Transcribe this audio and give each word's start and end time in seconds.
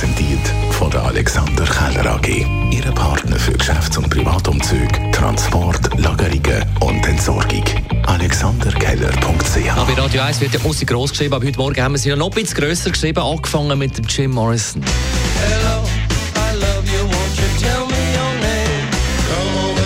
präsentiert 0.00 0.40
von 0.70 0.90
der 0.90 1.02
Alexander 1.02 1.64
Keller 1.66 2.14
AG. 2.14 2.46
Ihre 2.70 2.90
Partner 2.92 3.38
für 3.38 3.52
Geschäfts- 3.52 3.98
und 3.98 4.08
Privatumzüge, 4.08 4.88
Transport, 5.12 5.90
Lagerungen 5.98 6.64
und 6.80 7.06
Entsorgung. 7.06 7.64
AlexanderKeller.ch 8.06 9.70
Aber 9.76 9.92
bei 9.92 10.00
Radio 10.00 10.22
1 10.22 10.40
wird 10.40 10.54
ja 10.54 10.60
Ossi 10.64 10.86
gross 10.86 11.10
geschrieben, 11.10 11.34
aber 11.34 11.46
heute 11.46 11.58
Morgen 11.58 11.82
haben 11.82 11.92
wir 11.92 11.98
sie 11.98 12.08
ja 12.08 12.16
noch 12.16 12.28
ein 12.28 12.42
bisschen 12.42 12.56
grösser 12.56 12.90
geschrieben, 12.90 13.20
angefangen 13.20 13.78
mit 13.78 13.98
dem 13.98 14.06
Jim 14.06 14.30
Morrison. 14.30 14.82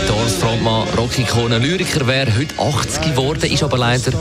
Doors 0.06 0.34
Frontmann, 0.34 0.86
Rockikone, 0.96 1.58
Lyriker 1.58 2.06
wäre 2.06 2.30
heute 2.36 2.54
80 2.56 3.00
geworden, 3.00 3.50
ist 3.50 3.64
aber 3.64 3.78
leider 3.78 4.12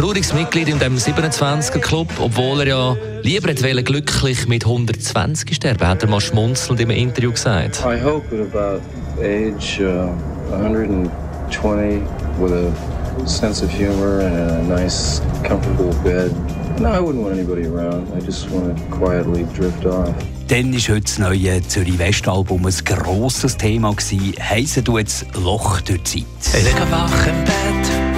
trauriges 0.00 0.32
Mitglied 0.32 0.66
in 0.68 0.78
dem 0.78 0.96
27er 0.96 1.78
Club, 1.78 2.08
obwohl 2.20 2.60
er 2.60 2.66
ja 2.68 2.96
lieber 3.20 3.50
hätte 3.50 3.82
glücklich 3.82 4.48
mit 4.48 4.64
120 4.64 5.54
sterben, 5.54 5.86
hat 5.86 6.02
er 6.02 6.08
mal 6.08 6.22
schmunzelnd 6.22 6.80
im 6.80 6.88
Interview 6.88 7.30
gesagt. 7.32 7.84
I 7.84 8.02
hope 8.02 8.24
at 8.34 8.40
about 8.40 8.80
age 9.20 9.78
uh, 9.78 10.08
120 10.52 12.00
with 12.38 12.52
a 12.52 13.28
sense 13.28 13.62
of 13.62 13.70
humor 13.70 14.20
and 14.20 14.34
a 14.34 14.62
nice, 14.80 15.20
comfortable 15.44 15.92
bed. 16.02 16.34
No, 16.80 16.88
I 16.88 16.98
wouldn't 16.98 17.22
want 17.22 17.34
anybody 17.34 17.66
around. 17.66 18.08
I 18.16 18.24
just 18.24 18.50
want 18.50 18.74
to 18.74 18.82
quietly 18.96 19.44
drift 19.54 19.84
off. 19.84 20.14
Dann 20.48 20.72
war 20.72 20.80
heute 20.80 21.02
das 21.02 21.18
neue 21.18 21.60
Zürich 21.68 21.98
West-Album 21.98 22.64
ein 22.64 22.74
grosses 22.86 23.54
Thema. 23.58 23.94
Heissen 24.40 24.82
du 24.82 24.96
jetzt 24.96 25.26
Loch 25.34 25.82
durch 25.82 26.02
die 26.04 26.24
Zeit? 26.40 26.62
Ich 26.62 26.68
liege 26.68 26.90
wach 26.90 27.26
im 27.26 27.44
Bett, 27.44 28.09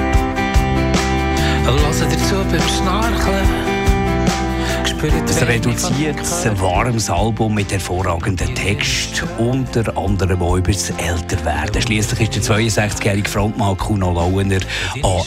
höre 1.64 2.08
dir 2.08 2.18
zu 2.18 2.34
beim 2.50 2.60
Schnarchen. 2.68 3.82
Ein 5.02 5.48
reduziertes, 5.48 6.46
warmes 6.60 7.10
Album 7.10 7.54
mit 7.54 7.72
hervorragenden 7.72 8.54
Text, 8.54 9.24
unter 9.36 9.96
anderem 9.96 10.40
auch 10.42 10.56
über 10.56 10.70
das 10.70 10.90
Älterwerden. 10.90 11.82
Schliesslich 11.82 12.36
ist 12.36 12.48
der 12.48 12.56
62-jährige 12.56 13.28
Frontmann 13.28 13.76
Kuno 13.76 14.12
Lauener 14.12 14.60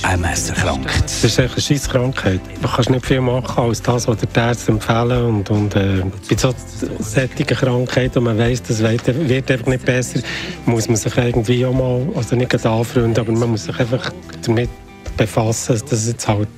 an 0.03 0.23
MS 0.23 0.51
erkrankt. 0.51 1.03
Das 1.03 1.23
ist 1.25 1.39
echt 1.39 1.53
eine 1.53 1.61
scheisse 1.61 1.89
Krankheit. 1.89 2.39
Du 2.61 2.69
kannst 2.69 2.89
nicht 2.89 3.05
viel 3.05 3.19
machen, 3.19 3.63
als 3.63 3.81
das, 3.81 4.07
was 4.07 4.17
die 4.17 4.27
Ärzte 4.33 4.71
empfehlen. 4.71 5.25
Und, 5.25 5.49
und 5.49 5.75
äh, 5.75 6.03
bei 6.29 6.37
so 6.37 6.53
solchen 6.99 7.45
Krankheiten, 7.45 8.19
und 8.19 8.23
man 8.25 8.37
weiss, 8.37 8.63
das 8.63 8.79
wird, 8.79 9.05
wird 9.27 9.51
einfach 9.51 9.67
nicht 9.67 9.85
besser, 9.85 10.21
muss 10.65 10.87
man 10.87 10.95
sich 10.95 11.17
irgendwie 11.17 11.65
auch 11.65 11.73
mal, 11.73 12.01
also 12.15 12.37
nicht 12.37 12.49
gerade 12.49 12.69
anfreunden, 12.69 13.19
aber 13.19 13.31
man 13.33 13.51
muss 13.51 13.65
sich 13.65 13.77
einfach 13.77 14.09
damit 14.45 14.69
befassen, 15.17 15.73
dass 15.73 15.85
das 15.85 16.07
jetzt 16.07 16.27
halt 16.27 16.49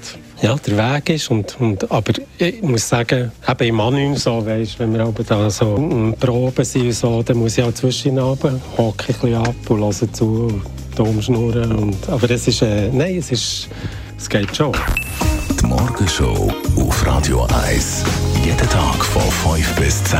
ja, 0.42 0.56
der 0.56 0.78
Weg 0.78 1.10
ist. 1.10 1.32
Und, 1.32 1.60
und, 1.60 1.90
aber 1.92 2.14
ich 2.38 2.62
muss 2.62 2.88
sagen, 2.88 3.32
eben 3.48 3.68
im 3.68 3.80
Annehmen 3.80 4.16
so, 4.16 4.46
weißt, 4.46 4.80
wenn 4.80 4.94
wir 4.94 5.02
aber 5.02 5.24
da 5.24 5.50
so 5.50 5.76
in 5.76 6.14
Proben 6.14 6.64
sind 6.64 6.92
so, 6.94 7.24
dann 7.24 7.38
muss 7.38 7.58
ich 7.58 7.64
auch 7.64 7.74
zwischen 7.74 8.22
hocke 8.22 8.58
ich 8.78 9.16
ein 9.16 9.22
bisschen 9.22 9.36
ab 9.36 9.56
und 9.70 9.80
höre 9.80 10.14
zu 10.14 10.26
und 10.26 10.62
dumm 10.96 11.22
schnurren. 11.22 11.72
Und, 11.72 12.10
aber 12.10 12.30
es 12.30 12.48
ist, 12.48 12.62
äh, 12.62 12.90
nein, 12.92 13.18
es 13.18 13.32
ist, 13.32 13.70
es 14.18 14.30
geht 14.30 14.56
schon. 14.56 14.74
Die 15.60 15.66
Morgenshow 15.66 16.52
auf 16.78 17.06
Radio 17.06 17.48
1. 17.68 18.04
Jeden 18.44 18.70
Tag 18.70 19.04
von 19.04 19.56
5 19.56 19.76
bis 19.76 20.04
10. 20.04 20.20